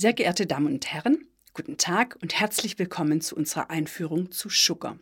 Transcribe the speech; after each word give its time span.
Sehr 0.00 0.14
geehrte 0.14 0.46
Damen 0.46 0.72
und 0.72 0.86
Herren, 0.86 1.28
guten 1.52 1.76
Tag 1.76 2.16
und 2.22 2.40
herzlich 2.40 2.78
willkommen 2.78 3.20
zu 3.20 3.36
unserer 3.36 3.68
Einführung 3.68 4.30
zu 4.30 4.48
Sugar. 4.48 4.98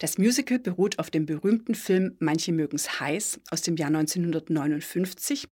Das 0.00 0.18
Musical 0.18 0.58
beruht 0.58 0.98
auf 0.98 1.08
dem 1.08 1.24
berühmten 1.24 1.76
Film 1.76 2.16
Manche 2.18 2.50
mögen's 2.50 2.98
heiß 2.98 3.40
aus 3.52 3.62
dem 3.62 3.76
Jahr 3.76 3.94
1959, 3.94 5.46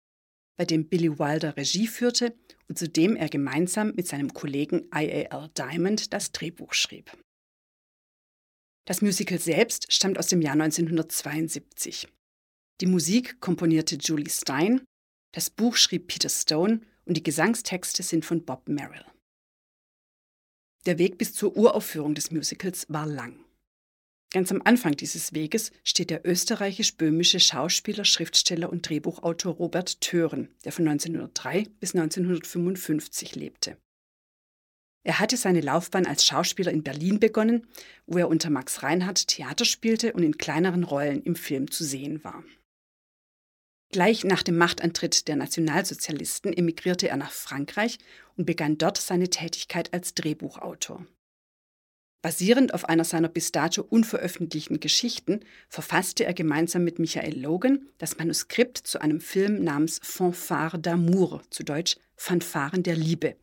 bei 0.56 0.64
dem 0.64 0.88
Billy 0.88 1.18
Wilder 1.18 1.58
Regie 1.58 1.86
führte 1.86 2.34
und 2.68 2.78
zu 2.78 2.88
dem 2.88 3.16
er 3.16 3.28
gemeinsam 3.28 3.92
mit 3.94 4.08
seinem 4.08 4.32
Kollegen 4.32 4.84
I.A.L. 4.84 5.50
Diamond 5.50 6.14
das 6.14 6.32
Drehbuch 6.32 6.72
schrieb. 6.72 7.12
Das 8.86 9.02
Musical 9.02 9.38
selbst 9.38 9.92
stammt 9.92 10.18
aus 10.18 10.28
dem 10.28 10.40
Jahr 10.40 10.54
1972. 10.54 12.08
Die 12.80 12.86
Musik 12.86 13.40
komponierte 13.40 13.96
Julie 13.96 14.30
Stein, 14.30 14.80
das 15.32 15.50
Buch 15.50 15.76
schrieb 15.76 16.06
Peter 16.06 16.30
Stone 16.30 16.80
und 17.04 17.16
die 17.16 17.22
Gesangstexte 17.22 18.02
sind 18.02 18.24
von 18.24 18.44
Bob 18.44 18.68
Merrill. 18.68 19.04
Der 20.86 20.98
Weg 20.98 21.18
bis 21.18 21.32
zur 21.32 21.56
Uraufführung 21.56 22.14
des 22.14 22.30
Musicals 22.30 22.86
war 22.88 23.06
lang. 23.06 23.44
Ganz 24.30 24.50
am 24.50 24.62
Anfang 24.64 24.96
dieses 24.96 25.32
Weges 25.32 25.70
steht 25.84 26.10
der 26.10 26.26
österreichisch-böhmische 26.26 27.38
Schauspieler, 27.38 28.04
Schriftsteller 28.04 28.68
und 28.68 28.88
Drehbuchautor 28.88 29.54
Robert 29.54 30.00
Tören, 30.00 30.48
der 30.64 30.72
von 30.72 30.88
1903 30.88 31.68
bis 31.78 31.94
1955 31.94 33.36
lebte. 33.36 33.76
Er 35.04 35.20
hatte 35.20 35.36
seine 35.36 35.60
Laufbahn 35.60 36.06
als 36.06 36.24
Schauspieler 36.26 36.72
in 36.72 36.82
Berlin 36.82 37.20
begonnen, 37.20 37.66
wo 38.06 38.18
er 38.18 38.28
unter 38.28 38.50
Max 38.50 38.82
Reinhardt 38.82 39.28
Theater 39.28 39.64
spielte 39.64 40.14
und 40.14 40.22
in 40.22 40.36
kleineren 40.36 40.82
Rollen 40.82 41.22
im 41.22 41.36
Film 41.36 41.70
zu 41.70 41.84
sehen 41.84 42.24
war. 42.24 42.42
Gleich 43.94 44.24
nach 44.24 44.42
dem 44.42 44.58
Machtantritt 44.58 45.28
der 45.28 45.36
Nationalsozialisten 45.36 46.52
emigrierte 46.52 47.08
er 47.08 47.16
nach 47.16 47.30
Frankreich 47.30 48.00
und 48.36 48.44
begann 48.44 48.76
dort 48.76 48.98
seine 48.98 49.30
Tätigkeit 49.30 49.94
als 49.94 50.14
Drehbuchautor. 50.14 51.06
Basierend 52.20 52.74
auf 52.74 52.88
einer 52.88 53.04
seiner 53.04 53.28
bis 53.28 53.52
dato 53.52 53.82
unveröffentlichten 53.82 54.80
Geschichten 54.80 55.44
verfasste 55.68 56.24
er 56.24 56.34
gemeinsam 56.34 56.82
mit 56.82 56.98
Michael 56.98 57.40
Logan 57.40 57.86
das 57.98 58.18
Manuskript 58.18 58.78
zu 58.78 59.00
einem 59.00 59.20
Film 59.20 59.62
namens 59.62 60.00
Fanfare 60.02 60.76
d'amour, 60.76 61.42
zu 61.50 61.62
Deutsch 61.62 61.96
Fanfaren 62.16 62.82
der 62.82 62.96
Liebe, 62.96 63.36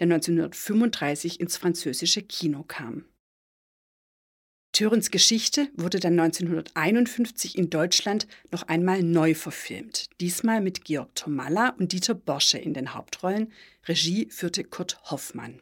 der 0.00 0.06
1935 0.06 1.38
ins 1.38 1.56
französische 1.58 2.22
Kino 2.22 2.64
kam. 2.64 3.04
Törens 4.72 5.10
Geschichte 5.10 5.68
wurde 5.74 6.00
dann 6.00 6.18
1951 6.18 7.58
in 7.58 7.68
Deutschland 7.68 8.26
noch 8.50 8.62
einmal 8.68 9.02
neu 9.02 9.34
verfilmt, 9.34 10.08
diesmal 10.20 10.62
mit 10.62 10.86
Georg 10.86 11.14
Tomalla 11.14 11.74
und 11.78 11.92
Dieter 11.92 12.14
Borsche 12.14 12.56
in 12.56 12.72
den 12.72 12.94
Hauptrollen, 12.94 13.52
Regie 13.86 14.30
führte 14.30 14.64
Kurt 14.64 14.98
Hoffmann. 15.10 15.60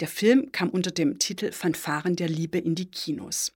Der 0.00 0.08
Film 0.08 0.50
kam 0.50 0.70
unter 0.70 0.90
dem 0.90 1.18
Titel 1.18 1.52
Fanfaren 1.52 2.16
der 2.16 2.28
Liebe 2.28 2.58
in 2.58 2.74
die 2.74 2.90
Kinos. 2.90 3.52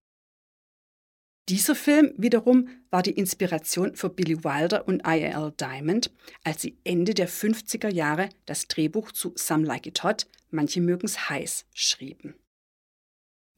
Dieser 1.48 1.74
Film 1.74 2.12
wiederum 2.18 2.68
war 2.90 3.02
die 3.02 3.12
Inspiration 3.12 3.96
für 3.96 4.10
Billy 4.10 4.44
Wilder 4.44 4.86
und 4.86 5.00
I.A.L. 5.06 5.52
Diamond, 5.58 6.12
als 6.44 6.62
sie 6.62 6.78
Ende 6.84 7.14
der 7.14 7.28
50er 7.28 7.92
Jahre 7.92 8.28
das 8.44 8.68
Drehbuch 8.68 9.10
zu 9.12 9.32
Some 9.36 9.66
Like 9.66 9.86
It 9.86 10.04
Hot, 10.04 10.26
manche 10.50 10.82
mögen's 10.82 11.30
heiß, 11.30 11.64
schrieben. 11.72 12.34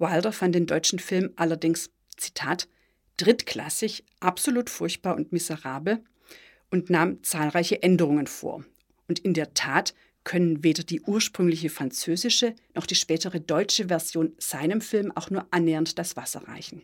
Wilder 0.03 0.33
fand 0.33 0.55
den 0.55 0.67
deutschen 0.67 0.99
Film 0.99 1.33
allerdings, 1.37 1.91
Zitat, 2.19 2.69
drittklassig, 3.17 4.05
absolut 4.21 4.69
furchtbar 4.69 5.17
und 5.17 5.33
miserabel 5.33 6.05
und 6.71 6.91
nahm 6.91 7.23
zahlreiche 7.23 7.83
Änderungen 7.83 8.27
vor. 8.27 8.65
Und 9.09 9.21
in 9.21 9.33
der 9.33 9.55
Tat 9.55 9.95
können 10.25 10.63
weder 10.63 10.83
die 10.83 11.01
ursprüngliche 11.01 11.71
französische 11.71 12.55
noch 12.75 12.87
die 12.87 12.95
spätere 12.95 13.41
deutsche 13.41 13.89
Version 13.89 14.35
seinem 14.39 14.81
Film 14.81 15.13
auch 15.13 15.31
nur 15.31 15.47
annähernd 15.51 15.99
das 15.99 16.17
Wasser 16.17 16.47
reichen. 16.47 16.83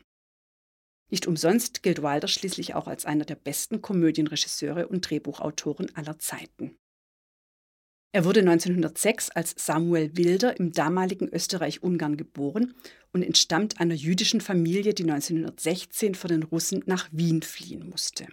Nicht 1.10 1.26
umsonst 1.26 1.82
gilt 1.82 2.02
Wilder 2.02 2.28
schließlich 2.28 2.74
auch 2.74 2.86
als 2.86 3.06
einer 3.06 3.24
der 3.24 3.36
besten 3.36 3.80
Komödienregisseure 3.80 4.88
und 4.88 5.08
Drehbuchautoren 5.08 5.94
aller 5.96 6.18
Zeiten. 6.18 6.76
Er 8.12 8.24
wurde 8.24 8.40
1906 8.40 9.30
als 9.30 9.54
Samuel 9.58 10.16
Wilder 10.16 10.58
im 10.58 10.72
damaligen 10.72 11.28
Österreich-Ungarn 11.28 12.16
geboren 12.16 12.74
und 13.12 13.22
entstammt 13.22 13.80
einer 13.80 13.94
jüdischen 13.94 14.40
Familie, 14.40 14.94
die 14.94 15.02
1916 15.02 16.14
vor 16.14 16.28
den 16.28 16.42
Russen 16.42 16.82
nach 16.86 17.08
Wien 17.12 17.42
fliehen 17.42 17.88
musste. 17.88 18.28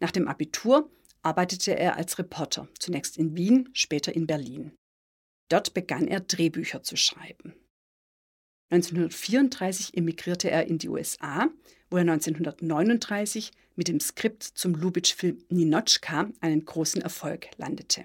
Nach 0.00 0.10
dem 0.10 0.26
Abitur 0.26 0.90
arbeitete 1.22 1.78
er 1.78 1.96
als 1.96 2.18
Reporter, 2.18 2.68
zunächst 2.78 3.18
in 3.18 3.36
Wien, 3.36 3.68
später 3.72 4.14
in 4.14 4.26
Berlin. 4.26 4.72
Dort 5.48 5.74
begann 5.74 6.08
er 6.08 6.20
Drehbücher 6.20 6.82
zu 6.82 6.96
schreiben. 6.96 7.54
1934 8.70 9.96
emigrierte 9.96 10.50
er 10.50 10.66
in 10.66 10.78
die 10.78 10.88
USA, 10.88 11.50
wo 11.90 11.96
er 11.96 12.02
1939 12.02 13.50
mit 13.74 13.88
dem 13.88 14.00
Skript 14.00 14.42
zum 14.42 14.74
Lubitsch-Film 14.74 15.44
Ninotchka 15.50 16.30
einen 16.40 16.64
großen 16.64 17.02
Erfolg 17.02 17.48
landete. 17.56 18.04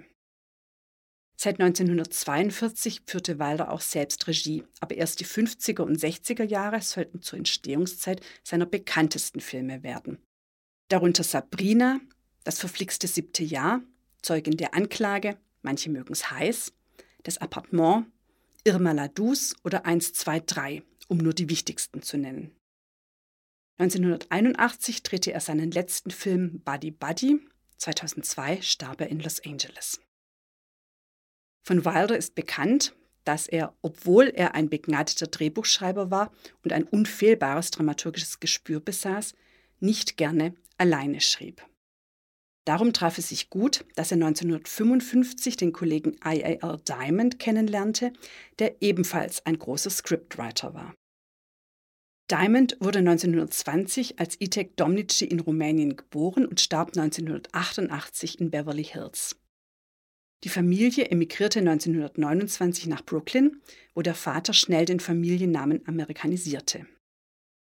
Seit 1.46 1.60
1942 1.60 3.04
führte 3.06 3.38
Wilder 3.38 3.72
auch 3.72 3.82
selbst 3.82 4.28
Regie, 4.28 4.64
aber 4.80 4.96
erst 4.96 5.20
die 5.20 5.28
50er 5.28 5.84
und 5.84 5.96
60er 5.96 6.44
Jahre 6.44 6.82
sollten 6.82 7.22
zur 7.22 7.38
Entstehungszeit 7.38 8.20
seiner 8.44 8.66
bekanntesten 8.66 9.42
Filme 9.42 9.84
werden. 9.84 10.18
Darunter 10.88 11.22
Sabrina, 11.22 12.00
Das 12.46 12.58
verflixte 12.58 13.06
siebte 13.06 13.44
Jahr, 13.44 13.84
Zeugin 14.24 14.58
der 14.58 14.74
Anklage, 14.74 15.38
manche 15.62 15.92
mögen's 15.92 16.32
heiß, 16.32 16.74
Das 17.22 17.38
Appartement, 17.38 18.08
Irma 18.64 18.94
Ladus 18.94 19.56
oder 19.64 19.86
1, 19.86 20.14
2, 20.14 20.40
3, 20.40 20.82
um 21.10 21.20
nur 21.20 21.34
die 21.34 21.48
wichtigsten 21.48 22.02
zu 22.02 22.18
nennen. 22.18 22.56
1981 23.78 25.04
drehte 25.04 25.32
er 25.32 25.42
seinen 25.42 25.70
letzten 25.70 26.10
Film 26.10 26.62
Buddy 26.62 26.90
Buddy, 26.90 27.40
2002 27.78 28.64
starb 28.64 29.00
er 29.02 29.10
in 29.10 29.20
Los 29.20 29.46
Angeles. 29.46 30.00
Von 31.66 31.84
Wilder 31.84 32.16
ist 32.16 32.36
bekannt, 32.36 32.94
dass 33.24 33.48
er, 33.48 33.74
obwohl 33.82 34.28
er 34.28 34.54
ein 34.54 34.70
begnadeter 34.70 35.26
Drehbuchschreiber 35.26 36.12
war 36.12 36.32
und 36.64 36.72
ein 36.72 36.84
unfehlbares 36.84 37.72
dramaturgisches 37.72 38.40
Gespür 38.40 38.80
besaß, 38.80 39.34
nicht 39.80 40.16
gerne 40.16 40.54
alleine 40.78 41.22
schrieb. 41.22 41.66
Darum 42.66 42.94
traf 42.94 43.18
es 43.18 43.30
sich 43.30 43.50
gut, 43.50 43.84
dass 43.96 44.12
er 44.12 44.18
1955 44.18 45.58
den 45.58 45.74
Kollegen 45.74 46.14
I.A.L. 46.24 46.78
Diamond 46.88 47.40
kennenlernte, 47.40 48.14
der 48.60 48.82
ebenfalls 48.82 49.46
ein 49.46 49.58
großer 49.58 49.90
Scriptwriter 49.90 50.74
war. 50.74 50.94
Diamond 52.30 52.78
wurde 52.80 53.00
1920 53.00 54.20
als 54.20 54.40
Itek 54.40 54.78
Domnici 54.78 55.26
in 55.26 55.40
Rumänien 55.40 55.96
geboren 55.96 56.46
und 56.46 56.60
starb 56.60 56.90
1988 56.98 58.40
in 58.40 58.50
Beverly 58.50 58.84
Hills. 58.84 59.36
Die 60.44 60.50
Familie 60.50 61.06
emigrierte 61.06 61.60
1929 61.60 62.88
nach 62.88 63.04
Brooklyn, 63.04 63.62
wo 63.94 64.02
der 64.02 64.16
Vater 64.16 64.54
schnell 64.54 64.86
den 64.86 65.00
Familiennamen 65.00 65.88
amerikanisierte. 65.88 66.86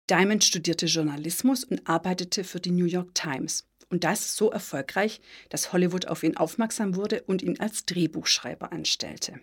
Diamond 0.10 0.44
studierte 0.44 0.86
Journalismus 0.86 1.64
und 1.64 1.88
arbeitete 1.88 2.44
für 2.44 2.60
die 2.60 2.72
New 2.72 2.86
York 2.86 3.14
Times. 3.16 3.68
Und 3.90 4.04
das 4.04 4.36
so 4.36 4.52
erfolgreich, 4.52 5.22
dass 5.50 5.74
Hollywood 5.74 6.08
auf 6.08 6.24
ihn 6.24 6.38
aufmerksam 6.38 6.96
wurde 6.96 7.24
und 7.24 7.42
ihn 7.42 7.60
als 7.60 7.86
Drehbuchschreiber 7.86 8.72
anstellte. 8.72 9.40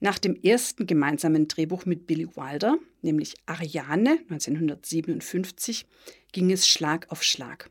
Nach 0.00 0.18
dem 0.18 0.36
ersten 0.36 0.86
gemeinsamen 0.86 1.48
Drehbuch 1.48 1.86
mit 1.86 2.06
Billy 2.06 2.26
Wilder, 2.36 2.76
nämlich 3.00 3.34
Ariane 3.46 4.18
1957, 4.28 5.86
ging 6.32 6.50
es 6.50 6.68
Schlag 6.68 7.10
auf 7.10 7.22
Schlag. 7.22 7.70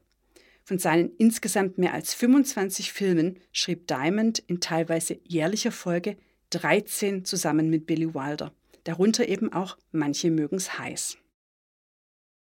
Von 0.65 0.79
seinen 0.79 1.11
insgesamt 1.17 1.77
mehr 1.77 1.93
als 1.93 2.13
25 2.13 2.93
Filmen 2.93 3.39
schrieb 3.51 3.87
Diamond 3.87 4.39
in 4.39 4.61
teilweise 4.61 5.19
jährlicher 5.23 5.71
Folge 5.71 6.17
13 6.51 7.25
zusammen 7.25 7.69
mit 7.69 7.85
Billy 7.85 8.13
Wilder, 8.13 8.53
darunter 8.85 9.27
eben 9.27 9.51
auch 9.51 9.77
Manche 9.91 10.31
mögen's 10.31 10.77
heiß. 10.77 11.17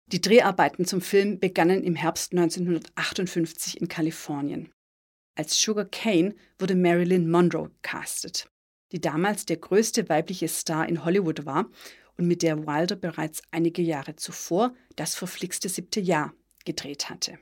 Die 0.07 0.21
Dreharbeiten 0.21 0.85
zum 0.85 1.01
Film 1.01 1.39
begannen 1.39 1.83
im 1.83 1.95
Herbst 1.95 2.33
1958 2.33 3.79
in 3.79 3.87
Kalifornien. 3.87 4.69
Als 5.35 5.59
Sugar 5.59 5.85
Kane 5.85 6.35
wurde 6.59 6.75
Marilyn 6.75 7.31
Monroe 7.31 7.71
castet, 7.81 8.51
die 8.91 8.99
damals 8.99 9.45
der 9.45 9.57
größte 9.57 10.09
weibliche 10.09 10.49
Star 10.49 10.87
in 10.87 11.05
Hollywood 11.05 11.45
war 11.45 11.69
und 12.17 12.27
mit 12.27 12.43
der 12.43 12.67
Wilder 12.67 12.97
bereits 12.97 13.41
einige 13.51 13.81
Jahre 13.81 14.17
zuvor 14.17 14.75
das 14.97 15.15
verflixte 15.15 15.69
siebte 15.69 16.01
Jahr 16.01 16.33
gedreht 16.65 17.09
hatte. 17.09 17.39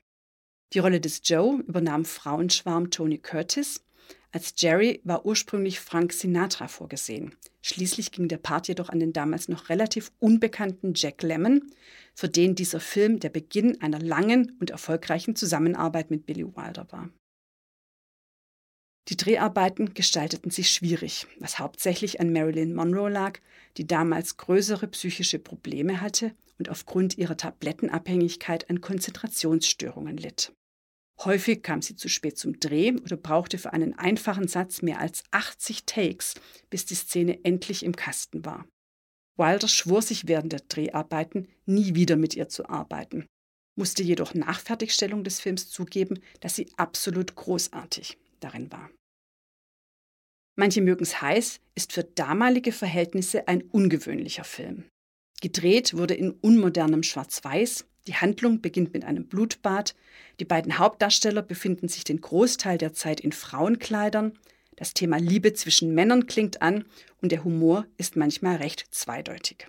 Die 0.73 0.79
Rolle 0.79 1.01
des 1.01 1.21
Joe 1.23 1.63
übernahm 1.67 2.05
Frauenschwarm 2.05 2.91
Tony 2.91 3.17
Curtis. 3.17 3.83
Als 4.31 4.53
Jerry 4.57 5.01
war 5.03 5.25
ursprünglich 5.25 5.79
Frank 5.79 6.13
Sinatra 6.13 6.67
vorgesehen. 6.67 7.35
Schließlich 7.63 8.11
ging 8.11 8.27
der 8.27 8.37
Part 8.37 8.67
jedoch 8.67 8.89
an 8.89 8.99
den 8.99 9.11
damals 9.11 9.49
noch 9.49 9.69
relativ 9.69 10.11
unbekannten 10.19 10.93
Jack 10.95 11.23
Lemmon, 11.23 11.71
für 12.13 12.29
den 12.29 12.53
dieser 12.53 12.79
Film 12.79 13.19
der 13.19 13.29
Beginn 13.29 13.81
einer 13.81 13.99
langen 13.99 14.55
und 14.59 14.69
erfolgreichen 14.69 15.35
Zusammenarbeit 15.35 16.11
mit 16.11 16.27
Billy 16.27 16.45
Wilder 16.45 16.87
war. 16.91 17.09
Die 19.07 19.17
Dreharbeiten 19.17 19.95
gestalteten 19.95 20.51
sich 20.51 20.69
schwierig, 20.69 21.25
was 21.39 21.57
hauptsächlich 21.57 22.19
an 22.19 22.31
Marilyn 22.31 22.75
Monroe 22.75 23.09
lag, 23.09 23.39
die 23.77 23.87
damals 23.87 24.37
größere 24.37 24.87
psychische 24.87 25.39
Probleme 25.39 25.99
hatte 25.99 26.35
und 26.59 26.69
aufgrund 26.69 27.17
ihrer 27.17 27.35
Tablettenabhängigkeit 27.35 28.69
an 28.69 28.81
Konzentrationsstörungen 28.81 30.15
litt. 30.15 30.53
Häufig 31.23 31.63
kam 31.63 31.81
sie 31.81 31.95
zu 31.95 32.07
spät 32.07 32.37
zum 32.37 32.59
Dreh 32.59 32.93
oder 32.93 33.17
brauchte 33.17 33.57
für 33.57 33.73
einen 33.73 33.93
einfachen 33.93 34.47
Satz 34.47 34.81
mehr 34.81 34.99
als 34.99 35.23
80 35.31 35.85
Takes, 35.85 36.35
bis 36.69 36.85
die 36.85 36.95
Szene 36.95 37.43
endlich 37.43 37.83
im 37.83 37.95
Kasten 37.95 38.45
war. 38.45 38.65
Wilder 39.37 39.67
schwor 39.67 40.01
sich 40.01 40.27
während 40.27 40.53
der 40.53 40.61
Dreharbeiten, 40.61 41.47
nie 41.65 41.95
wieder 41.95 42.15
mit 42.15 42.35
ihr 42.35 42.49
zu 42.49 42.69
arbeiten, 42.69 43.25
musste 43.77 44.03
jedoch 44.03 44.33
nach 44.33 44.59
Fertigstellung 44.59 45.23
des 45.23 45.39
Films 45.39 45.69
zugeben, 45.69 46.19
dass 46.41 46.55
sie 46.55 46.71
absolut 46.77 47.35
großartig 47.35 48.17
darin 48.39 48.71
war. 48.71 48.89
Manche 50.57 50.81
mögen 50.81 51.03
es 51.03 51.21
heiß 51.21 51.61
ist 51.75 51.93
für 51.93 52.03
damalige 52.03 52.73
Verhältnisse 52.73 53.47
ein 53.47 53.61
ungewöhnlicher 53.61 54.43
Film. 54.43 54.89
Gedreht 55.41 55.95
wurde 55.95 56.15
in 56.15 56.31
unmodernem 56.31 57.01
Schwarz-Weiß. 57.01 57.85
Die 58.09 58.15
Handlung 58.15 58.59
beginnt 58.59 58.91
mit 58.91 59.05
einem 59.05 59.27
Blutbad. 59.27 59.95
Die 60.39 60.45
beiden 60.45 60.79
Hauptdarsteller 60.79 61.43
befinden 61.43 61.87
sich 61.87 62.03
den 62.03 62.19
Großteil 62.19 62.79
der 62.79 62.91
Zeit 62.91 63.19
in 63.19 63.31
Frauenkleidern. 63.31 64.33
Das 64.75 64.95
Thema 64.95 65.17
Liebe 65.17 65.53
zwischen 65.53 65.93
Männern 65.93 66.25
klingt 66.25 66.63
an 66.63 66.85
und 67.21 67.31
der 67.31 67.43
Humor 67.43 67.85
ist 67.97 68.15
manchmal 68.15 68.55
recht 68.55 68.87
zweideutig. 68.89 69.67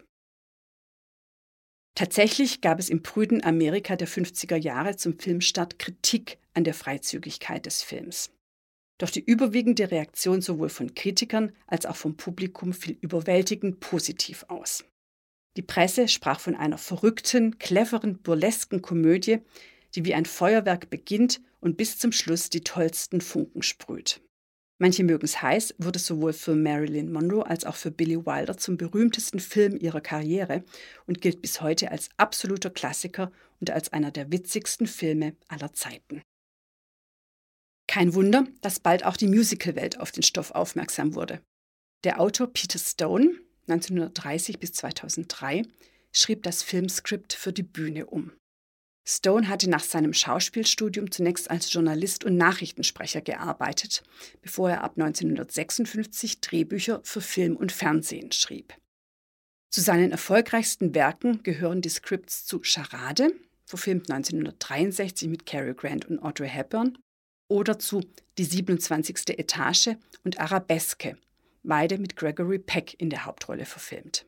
Tatsächlich 1.94 2.62
gab 2.62 2.78
es 2.78 2.88
im 2.88 3.02
prüden 3.02 3.44
Amerika 3.44 3.94
der 3.94 4.08
50er 4.08 4.56
Jahre 4.56 4.96
zum 4.96 5.18
Filmstart 5.18 5.78
Kritik 5.78 6.38
an 6.54 6.64
der 6.64 6.72
Freizügigkeit 6.72 7.66
des 7.66 7.82
Films. 7.82 8.30
Doch 8.96 9.10
die 9.10 9.22
überwiegende 9.22 9.90
Reaktion 9.90 10.40
sowohl 10.40 10.70
von 10.70 10.94
Kritikern 10.94 11.52
als 11.66 11.84
auch 11.84 11.96
vom 11.96 12.16
Publikum 12.16 12.72
fiel 12.72 12.96
überwältigend 13.02 13.80
positiv 13.80 14.46
aus. 14.48 14.82
Die 15.56 15.62
Presse 15.62 16.08
sprach 16.08 16.40
von 16.40 16.54
einer 16.54 16.78
verrückten, 16.78 17.58
cleveren, 17.58 18.18
burlesken 18.22 18.82
Komödie, 18.82 19.38
die 19.94 20.04
wie 20.04 20.14
ein 20.14 20.26
Feuerwerk 20.26 20.90
beginnt 20.90 21.40
und 21.60 21.76
bis 21.76 21.98
zum 21.98 22.12
Schluss 22.12 22.50
die 22.50 22.62
tollsten 22.62 23.20
Funken 23.20 23.62
sprüht. 23.62 24.20
Manche 24.78 25.04
mögen 25.04 25.26
es 25.26 25.42
heiß, 25.42 25.74
wurde 25.78 25.98
sowohl 25.98 26.32
für 26.32 26.54
Marilyn 26.54 27.12
Monroe 27.12 27.44
als 27.44 27.66
auch 27.66 27.76
für 27.76 27.90
Billy 27.90 28.24
Wilder 28.24 28.56
zum 28.56 28.78
berühmtesten 28.78 29.38
Film 29.38 29.76
ihrer 29.76 30.00
Karriere 30.00 30.64
und 31.06 31.20
gilt 31.20 31.42
bis 31.42 31.60
heute 31.60 31.90
als 31.90 32.08
absoluter 32.16 32.70
Klassiker 32.70 33.30
und 33.60 33.70
als 33.70 33.92
einer 33.92 34.10
der 34.10 34.32
witzigsten 34.32 34.86
Filme 34.86 35.36
aller 35.48 35.74
Zeiten. 35.74 36.22
Kein 37.88 38.14
Wunder, 38.14 38.46
dass 38.62 38.80
bald 38.80 39.04
auch 39.04 39.18
die 39.18 39.26
Musicalwelt 39.26 40.00
auf 40.00 40.12
den 40.12 40.22
Stoff 40.22 40.52
aufmerksam 40.52 41.14
wurde. 41.14 41.42
Der 42.04 42.18
Autor 42.18 42.46
Peter 42.46 42.78
Stone, 42.78 43.34
1930 43.70 44.58
bis 44.58 44.72
2003, 44.72 45.62
schrieb 46.12 46.42
das 46.42 46.62
Filmskript 46.62 47.32
für 47.32 47.52
die 47.52 47.62
Bühne 47.62 48.06
um. 48.06 48.32
Stone 49.06 49.48
hatte 49.48 49.68
nach 49.68 49.82
seinem 49.82 50.12
Schauspielstudium 50.12 51.10
zunächst 51.10 51.50
als 51.50 51.72
Journalist 51.72 52.24
und 52.24 52.36
Nachrichtensprecher 52.36 53.20
gearbeitet, 53.20 54.02
bevor 54.42 54.70
er 54.70 54.84
ab 54.84 54.92
1956 54.96 56.40
Drehbücher 56.40 57.00
für 57.02 57.20
Film 57.20 57.56
und 57.56 57.72
Fernsehen 57.72 58.30
schrieb. 58.32 58.74
Zu 59.70 59.80
seinen 59.80 60.10
erfolgreichsten 60.10 60.94
Werken 60.94 61.42
gehören 61.42 61.80
die 61.80 61.88
Scripts 61.88 62.44
zu 62.44 62.60
Charade, 62.62 63.32
verfilmt 63.64 64.10
1963 64.10 65.28
mit 65.28 65.46
Cary 65.46 65.74
Grant 65.74 66.06
und 66.06 66.18
Audrey 66.20 66.48
Hepburn, 66.48 66.98
oder 67.48 67.78
zu 67.78 68.02
Die 68.38 68.44
27. 68.44 69.38
Etage 69.38 69.90
und 70.24 70.38
Arabeske, 70.38 71.16
beide 71.62 71.98
mit 71.98 72.16
Gregory 72.16 72.58
Peck 72.58 72.94
in 72.98 73.10
der 73.10 73.24
Hauptrolle 73.24 73.64
verfilmt. 73.64 74.26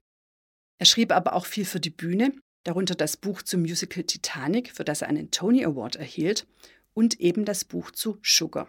Er 0.78 0.86
schrieb 0.86 1.12
aber 1.12 1.34
auch 1.34 1.46
viel 1.46 1.64
für 1.64 1.80
die 1.80 1.90
Bühne, 1.90 2.34
darunter 2.64 2.94
das 2.94 3.16
Buch 3.16 3.42
zum 3.42 3.62
Musical 3.62 4.04
Titanic, 4.04 4.72
für 4.74 4.84
das 4.84 5.02
er 5.02 5.08
einen 5.08 5.30
Tony 5.30 5.64
Award 5.64 5.96
erhielt, 5.96 6.46
und 6.94 7.20
eben 7.20 7.44
das 7.44 7.64
Buch 7.64 7.90
zu 7.90 8.18
Sugar. 8.22 8.68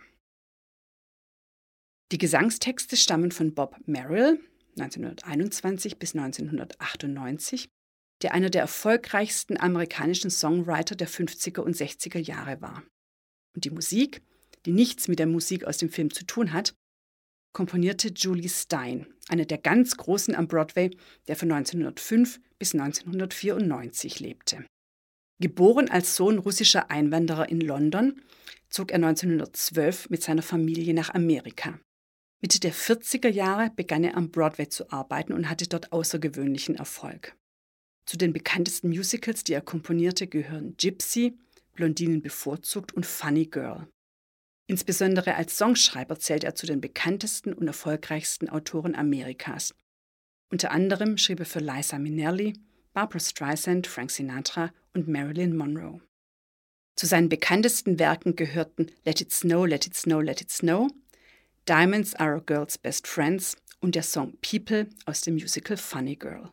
Die 2.11 2.17
Gesangstexte 2.17 2.95
stammen 2.95 3.31
von 3.31 3.53
Bob 3.53 3.75
Merrill, 3.85 4.39
1921 4.77 5.99
bis 5.99 6.15
1998, 6.15 7.69
der 8.21 8.33
einer 8.33 8.49
der 8.49 8.61
erfolgreichsten 8.61 9.59
amerikanischen 9.59 10.29
Songwriter 10.29 10.95
der 10.95 11.09
50er 11.09 11.59
und 11.59 11.75
60er 11.75 12.19
Jahre 12.19 12.61
war. 12.61 12.83
Und 13.55 13.65
die 13.65 13.71
Musik 13.71 14.21
die 14.65 14.71
nichts 14.71 15.07
mit 15.07 15.19
der 15.19 15.27
Musik 15.27 15.65
aus 15.65 15.77
dem 15.77 15.89
Film 15.89 16.11
zu 16.13 16.25
tun 16.25 16.53
hat, 16.53 16.75
komponierte 17.53 18.09
Julie 18.09 18.49
Stein, 18.49 19.07
eine 19.29 19.45
der 19.45 19.59
ganz 19.59 19.95
Großen 19.95 20.35
am 20.35 20.47
Broadway, 20.47 20.91
der 21.27 21.35
von 21.35 21.51
1905 21.51 22.41
bis 22.59 22.73
1994 22.73 24.19
lebte. 24.19 24.65
Geboren 25.39 25.89
als 25.89 26.15
Sohn 26.15 26.39
russischer 26.39 26.91
Einwanderer 26.91 27.49
in 27.49 27.61
London, 27.61 28.21
zog 28.69 28.91
er 28.91 28.95
1912 28.95 30.09
mit 30.09 30.23
seiner 30.23 30.41
Familie 30.41 30.93
nach 30.93 31.13
Amerika. 31.13 31.79
Mitte 32.41 32.59
der 32.59 32.73
40er 32.73 33.29
Jahre 33.29 33.71
begann 33.75 34.03
er 34.03 34.17
am 34.17 34.29
Broadway 34.29 34.67
zu 34.67 34.91
arbeiten 34.91 35.31
und 35.31 35.49
hatte 35.49 35.67
dort 35.67 35.93
außergewöhnlichen 35.93 36.75
Erfolg. 36.75 37.37
Zu 38.05 38.17
den 38.17 38.33
bekanntesten 38.33 38.89
Musicals, 38.89 39.43
die 39.43 39.53
er 39.53 39.61
komponierte, 39.61 40.27
gehören 40.27 40.75
Gypsy, 40.75 41.37
Blondinen 41.73 42.21
bevorzugt 42.21 42.93
und 42.93 43.05
Funny 43.05 43.45
Girl. 43.45 43.87
Insbesondere 44.67 45.35
als 45.35 45.57
Songschreiber 45.57 46.17
zählt 46.19 46.43
er 46.43 46.55
zu 46.55 46.65
den 46.65 46.79
bekanntesten 46.79 47.53
und 47.53 47.67
erfolgreichsten 47.67 48.49
Autoren 48.49 48.95
Amerikas. 48.95 49.73
Unter 50.49 50.71
anderem 50.71 51.17
schrieb 51.17 51.39
er 51.39 51.45
für 51.45 51.59
Liza 51.59 51.99
Minnelli, 51.99 52.53
Barbara 52.93 53.19
Streisand, 53.19 53.87
Frank 53.87 54.11
Sinatra 54.11 54.71
und 54.93 55.07
Marilyn 55.07 55.57
Monroe. 55.57 55.99
Zu 56.95 57.07
seinen 57.07 57.27
bekanntesten 57.27 57.97
Werken 57.97 58.35
gehörten 58.35 58.91
Let 59.03 59.19
It 59.19 59.31
Snow, 59.31 59.65
Let 59.65 59.87
It 59.87 59.95
Snow, 59.95 60.21
Let 60.21 60.41
It 60.41 60.51
Snow, 60.51 60.89
Diamonds 61.67 62.13
Are 62.15 62.35
a 62.35 62.39
Girl's 62.39 62.77
Best 62.77 63.07
Friends 63.07 63.57
und 63.79 63.95
der 63.95 64.03
Song 64.03 64.37
People 64.41 64.87
aus 65.05 65.21
dem 65.21 65.33
Musical 65.33 65.75
Funny 65.75 66.15
Girl. 66.15 66.51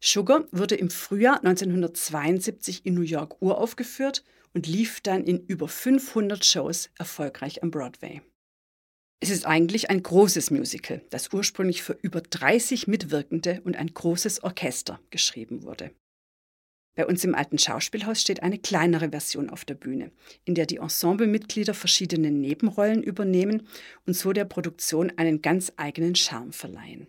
Sugar 0.00 0.46
wurde 0.52 0.74
im 0.74 0.90
Frühjahr 0.90 1.38
1972 1.44 2.84
in 2.86 2.94
New 2.94 3.02
York 3.02 3.40
uraufgeführt 3.40 4.24
und 4.54 4.66
lief 4.66 5.00
dann 5.00 5.24
in 5.24 5.40
über 5.46 5.68
500 5.68 6.44
Shows 6.44 6.90
erfolgreich 6.98 7.62
am 7.62 7.70
Broadway. 7.70 8.22
Es 9.20 9.30
ist 9.30 9.46
eigentlich 9.46 9.90
ein 9.90 10.02
großes 10.02 10.50
Musical, 10.50 11.02
das 11.10 11.32
ursprünglich 11.32 11.82
für 11.82 11.98
über 12.02 12.20
30 12.20 12.86
Mitwirkende 12.86 13.60
und 13.64 13.76
ein 13.76 13.92
großes 13.92 14.44
Orchester 14.44 15.00
geschrieben 15.10 15.64
wurde. 15.64 15.90
Bei 16.96 17.06
uns 17.06 17.24
im 17.24 17.34
alten 17.34 17.58
Schauspielhaus 17.58 18.20
steht 18.20 18.42
eine 18.42 18.58
kleinere 18.58 19.10
Version 19.10 19.50
auf 19.50 19.64
der 19.64 19.74
Bühne, 19.74 20.10
in 20.44 20.54
der 20.54 20.66
die 20.66 20.78
Ensemblemitglieder 20.78 21.74
verschiedene 21.74 22.30
Nebenrollen 22.30 23.02
übernehmen 23.02 23.68
und 24.06 24.14
so 24.14 24.32
der 24.32 24.44
Produktion 24.44 25.12
einen 25.16 25.40
ganz 25.40 25.72
eigenen 25.76 26.16
Charme 26.16 26.52
verleihen. 26.52 27.06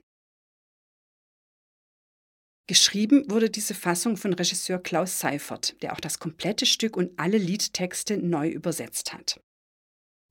Geschrieben 2.70 3.24
wurde 3.32 3.50
diese 3.50 3.74
Fassung 3.74 4.16
von 4.16 4.32
Regisseur 4.32 4.78
Klaus 4.78 5.20
Seifert, 5.20 5.82
der 5.82 5.92
auch 5.92 6.00
das 6.00 6.20
komplette 6.20 6.68
Stück 6.68 6.98
und 6.98 7.20
alle 7.20 7.40
Liedtexte 7.40 8.18
neu 8.18 8.48
übersetzt 8.48 9.12
hat. 9.12 9.42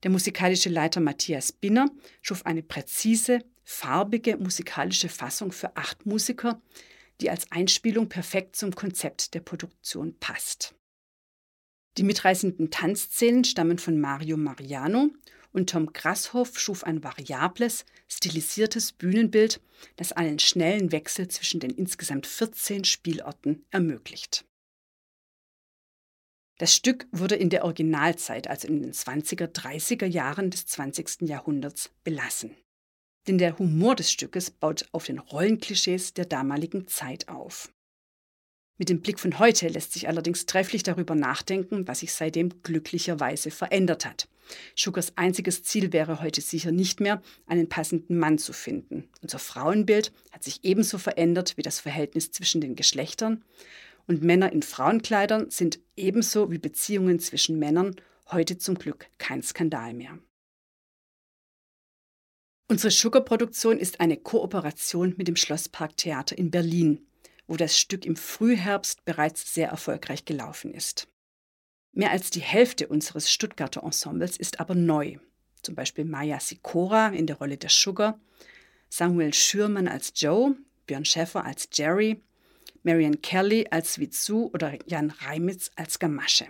Der 0.03 0.09
musikalische 0.09 0.69
Leiter 0.69 1.01
Matthias 1.01 1.51
Binner 1.51 1.91
schuf 2.21 2.45
eine 2.45 2.63
präzise, 2.63 3.43
farbige 3.65 4.37
musikalische 4.37 5.09
Fassung 5.09 5.51
für 5.51 5.75
acht 5.75 6.05
Musiker, 6.05 6.61
die 7.19 7.29
als 7.29 7.51
Einspielung 7.51 8.07
perfekt 8.07 8.55
zum 8.55 8.73
Konzept 8.73 9.33
der 9.33 9.41
Produktion 9.41 10.17
passt. 10.21 10.75
Die 11.97 12.03
mitreißenden 12.03 12.71
Tanzszenen 12.71 13.43
stammen 13.43 13.79
von 13.79 13.99
Mario 13.99 14.37
Mariano 14.37 15.09
und 15.51 15.69
Tom 15.69 15.91
Grasshoff 15.93 16.59
schuf 16.59 16.83
ein 16.83 17.03
variables, 17.03 17.85
stilisiertes 18.07 18.91
Bühnenbild, 18.91 19.61
das 19.95 20.11
einen 20.11 20.39
schnellen 20.39 20.91
Wechsel 20.91 21.27
zwischen 21.27 21.59
den 21.59 21.71
insgesamt 21.71 22.27
14 22.27 22.83
Spielorten 22.83 23.65
ermöglicht. 23.71 24.45
Das 26.59 26.75
Stück 26.75 27.07
wurde 27.11 27.35
in 27.35 27.49
der 27.49 27.63
Originalzeit, 27.63 28.47
also 28.47 28.67
in 28.67 28.81
den 28.81 28.91
20er, 28.91 29.47
30er 29.47 30.05
Jahren 30.05 30.51
des 30.51 30.65
20. 30.65 31.21
Jahrhunderts, 31.21 31.89
belassen. 32.03 32.55
Denn 33.27 33.37
der 33.37 33.57
Humor 33.57 33.95
des 33.95 34.11
Stückes 34.11 34.51
baut 34.51 34.87
auf 34.91 35.05
den 35.05 35.19
Rollenklischees 35.19 36.13
der 36.13 36.25
damaligen 36.25 36.87
Zeit 36.87 37.29
auf. 37.29 37.71
Mit 38.77 38.87
dem 38.87 39.01
Blick 39.01 39.19
von 39.19 39.39
heute 39.39 39.67
lässt 39.67 39.91
sich 39.91 40.07
allerdings 40.07 40.45
trefflich 40.45 40.83
darüber 40.83 41.13
nachdenken, 41.13 41.85
was 41.87 41.99
sich 41.99 42.13
seitdem 42.13 42.63
glücklicherweise 42.63 43.51
verändert 43.51 44.05
hat. 44.05 44.28
Sugars 44.75 45.13
einziges 45.15 45.63
Ziel 45.63 45.93
wäre 45.93 46.21
heute 46.21 46.41
sicher 46.41 46.71
nicht 46.71 46.99
mehr, 46.99 47.21
einen 47.45 47.69
passenden 47.69 48.17
Mann 48.17 48.37
zu 48.37 48.53
finden. 48.53 49.09
Unser 49.21 49.39
Frauenbild 49.39 50.11
hat 50.31 50.43
sich 50.43 50.63
ebenso 50.63 50.97
verändert 50.97 51.57
wie 51.57 51.61
das 51.61 51.79
Verhältnis 51.79 52.31
zwischen 52.31 52.61
den 52.61 52.75
Geschlechtern. 52.75 53.43
Und 54.07 54.23
Männer 54.23 54.51
in 54.51 54.63
Frauenkleidern 54.63 55.51
sind 55.51 55.79
ebenso 55.95 56.51
wie 56.51 56.57
Beziehungen 56.57 57.19
zwischen 57.19 57.59
Männern 57.59 57.95
heute 58.31 58.57
zum 58.57 58.75
Glück 58.75 59.07
kein 59.17 59.43
Skandal 59.43 59.93
mehr. 59.93 60.17
Unsere 62.67 62.91
Sugar-Produktion 62.91 63.79
ist 63.79 63.99
eine 63.99 64.17
Kooperation 64.17 65.15
mit 65.17 65.27
dem 65.27 65.35
Schlossparktheater 65.35 66.37
in 66.37 66.51
Berlin, 66.51 67.07
wo 67.47 67.55
das 67.55 67.79
Stück 67.79 68.05
im 68.05 68.15
Frühherbst 68.15 69.05
bereits 69.05 69.53
sehr 69.53 69.69
erfolgreich 69.69 70.25
gelaufen 70.25 70.73
ist. 70.73 71.07
Mehr 71.91 72.11
als 72.11 72.29
die 72.29 72.41
Hälfte 72.41 72.87
unseres 72.87 73.31
Stuttgarter 73.31 73.83
Ensembles 73.83 74.37
ist 74.37 74.59
aber 74.59 74.75
neu. 74.75 75.17
Zum 75.61 75.75
Beispiel 75.75 76.05
Maya 76.05 76.39
Sikora 76.39 77.09
in 77.09 77.27
der 77.27 77.37
Rolle 77.37 77.57
der 77.57 77.69
Sugar, 77.69 78.19
Samuel 78.89 79.33
Schürmann 79.33 79.87
als 79.87 80.13
Joe, 80.15 80.55
Björn 80.85 81.05
Schäffer 81.05 81.45
als 81.45 81.67
Jerry, 81.73 82.21
Marian 82.83 83.21
Kelly 83.21 83.67
als 83.69 83.99
Wizu 83.99 84.49
oder 84.53 84.77
Jan 84.87 85.11
Reimitz 85.11 85.71
als 85.75 85.99
Gamasche. 85.99 86.47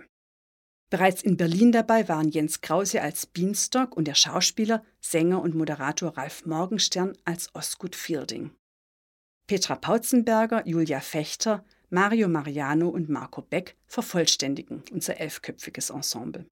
Bereits 0.90 1.22
in 1.22 1.36
Berlin 1.36 1.70
dabei 1.70 2.08
waren 2.08 2.30
Jens 2.30 2.60
Krause 2.60 3.00
als 3.00 3.26
Beanstalk 3.26 3.96
und 3.96 4.08
der 4.08 4.14
Schauspieler, 4.14 4.84
Sänger 5.00 5.40
und 5.40 5.54
Moderator 5.54 6.16
Ralf 6.16 6.46
Morgenstern 6.46 7.16
als 7.24 7.54
Osgood 7.54 7.94
Fielding. 7.94 8.50
Petra 9.46 9.76
Pautzenberger, 9.76 10.66
Julia 10.66 11.00
Fechter, 11.00 11.64
Mario 11.92 12.28
Mariano 12.28 12.88
und 12.88 13.08
Marco 13.08 13.42
Beck 13.42 13.76
vervollständigen 13.88 14.84
unser 14.92 15.18
elfköpfiges 15.18 15.90
Ensemble. 15.90 16.46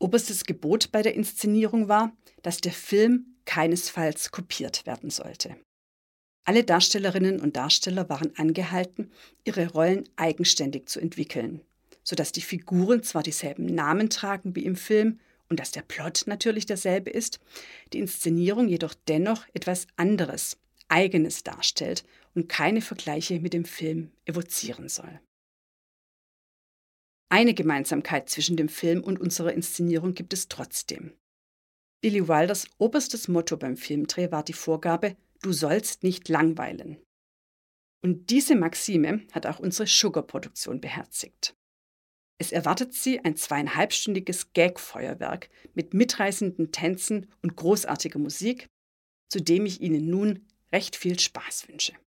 Oberstes 0.00 0.44
Gebot 0.44 0.90
bei 0.90 1.02
der 1.02 1.14
Inszenierung 1.14 1.86
war, 1.86 2.16
dass 2.42 2.60
der 2.60 2.72
Film 2.72 3.36
keinesfalls 3.44 4.32
kopiert 4.32 4.86
werden 4.86 5.10
sollte. 5.10 5.56
Alle 6.44 6.64
Darstellerinnen 6.64 7.40
und 7.40 7.56
Darsteller 7.56 8.08
waren 8.08 8.36
angehalten, 8.36 9.12
ihre 9.44 9.70
Rollen 9.70 10.08
eigenständig 10.16 10.88
zu 10.88 11.00
entwickeln, 11.00 11.60
sodass 12.02 12.32
die 12.32 12.42
Figuren 12.42 13.04
zwar 13.04 13.22
dieselben 13.22 13.66
Namen 13.66 14.10
tragen 14.10 14.56
wie 14.56 14.64
im 14.64 14.74
Film 14.74 15.20
und 15.48 15.60
dass 15.60 15.70
der 15.70 15.82
Plot 15.82 16.24
natürlich 16.26 16.66
derselbe 16.66 17.10
ist, 17.10 17.38
die 17.92 18.00
Inszenierung 18.00 18.66
jedoch 18.68 18.94
dennoch 19.06 19.46
etwas 19.54 19.86
anderes, 19.96 20.58
eigenes 20.88 21.44
darstellt 21.44 22.04
und 22.34 22.48
keine 22.48 22.80
Vergleiche 22.80 23.40
mit 23.40 23.52
dem 23.52 23.64
Film 23.64 24.12
evozieren 24.24 24.88
soll. 24.88 25.20
Eine 27.30 27.54
Gemeinsamkeit 27.54 28.28
zwischen 28.28 28.56
dem 28.56 28.68
Film 28.68 29.02
und 29.02 29.20
unserer 29.20 29.52
Inszenierung 29.52 30.14
gibt 30.14 30.32
es 30.32 30.48
trotzdem. 30.48 31.14
Billy 32.00 32.28
Wilders 32.28 32.66
oberstes 32.78 33.28
Motto 33.28 33.56
beim 33.56 33.76
Filmdreh 33.76 34.30
war 34.30 34.44
die 34.44 34.52
Vorgabe, 34.52 35.16
du 35.40 35.52
sollst 35.52 36.02
nicht 36.02 36.28
langweilen. 36.28 36.98
Und 38.02 38.28
diese 38.28 38.54
Maxime 38.54 39.26
hat 39.32 39.46
auch 39.46 39.58
unsere 39.58 39.88
Sugar-Produktion 39.88 40.80
beherzigt. 40.80 41.56
Es 42.38 42.52
erwartet 42.52 42.92
Sie 42.92 43.20
ein 43.20 43.36
zweieinhalbstündiges 43.36 44.52
Gag-Feuerwerk 44.52 45.48
mit 45.72 45.94
mitreißenden 45.94 46.72
Tänzen 46.72 47.26
und 47.42 47.56
großartiger 47.56 48.18
Musik, 48.18 48.66
zu 49.30 49.40
dem 49.40 49.64
ich 49.64 49.80
Ihnen 49.80 50.10
nun 50.10 50.46
recht 50.72 50.96
viel 50.96 51.18
Spaß 51.18 51.68
wünsche. 51.68 51.94